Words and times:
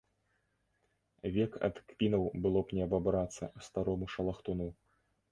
Век 1.33 1.51
ад 1.67 1.75
кпінаў 1.91 2.23
было 2.45 2.63
б 2.69 2.77
не 2.77 2.81
абабрацца 2.87 3.49
старому 3.67 4.09
шалахтуну. 4.15 4.67